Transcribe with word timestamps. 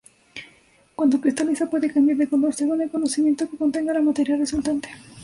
Cuando 0.95 1.21
cristaliza 1.21 1.69
puede 1.69 1.93
cambiar 1.93 2.17
de 2.17 2.27
color, 2.27 2.55
según 2.55 2.81
el 2.81 2.89
conocimiento 2.89 3.47
que 3.47 3.55
contenga 3.55 3.93
la 3.93 4.01
materia 4.01 4.35
resultante. 4.35 4.89